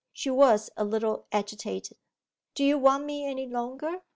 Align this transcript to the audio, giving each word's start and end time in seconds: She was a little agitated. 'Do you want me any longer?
She 0.11 0.31
was 0.31 0.71
a 0.75 0.83
little 0.83 1.27
agitated. 1.31 1.95
'Do 2.55 2.63
you 2.63 2.79
want 2.79 3.05
me 3.05 3.23
any 3.27 3.45
longer? 3.47 4.01